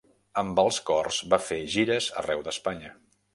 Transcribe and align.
Amb 0.41 0.61
els 0.61 0.79
cors 0.87 1.19
va 1.33 1.39
fer 1.49 1.59
gires 1.75 2.09
arreu 2.23 2.43
d'Espanya. 2.49 2.93